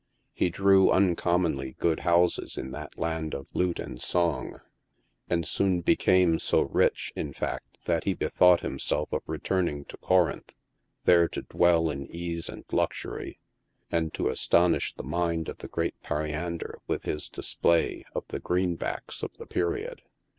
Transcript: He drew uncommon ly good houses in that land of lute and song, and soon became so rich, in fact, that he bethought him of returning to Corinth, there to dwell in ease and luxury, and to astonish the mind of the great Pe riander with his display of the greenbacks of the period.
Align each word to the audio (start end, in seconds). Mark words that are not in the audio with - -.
He 0.33 0.49
drew 0.49 0.89
uncommon 0.91 1.55
ly 1.57 1.75
good 1.77 1.99
houses 1.99 2.57
in 2.57 2.71
that 2.71 2.97
land 2.97 3.35
of 3.35 3.45
lute 3.53 3.77
and 3.77 4.01
song, 4.01 4.59
and 5.29 5.45
soon 5.45 5.81
became 5.81 6.39
so 6.39 6.63
rich, 6.63 7.13
in 7.15 7.33
fact, 7.33 7.77
that 7.85 8.05
he 8.05 8.15
bethought 8.15 8.61
him 8.61 8.79
of 8.91 9.21
returning 9.27 9.85
to 9.85 9.97
Corinth, 9.97 10.55
there 11.05 11.27
to 11.27 11.43
dwell 11.43 11.91
in 11.91 12.07
ease 12.07 12.49
and 12.49 12.65
luxury, 12.71 13.37
and 13.91 14.11
to 14.15 14.29
astonish 14.29 14.95
the 14.95 15.03
mind 15.03 15.47
of 15.47 15.59
the 15.59 15.67
great 15.67 15.93
Pe 16.01 16.15
riander 16.15 16.77
with 16.87 17.03
his 17.03 17.29
display 17.29 18.03
of 18.15 18.23
the 18.29 18.39
greenbacks 18.39 19.21
of 19.21 19.37
the 19.37 19.45
period. 19.45 20.01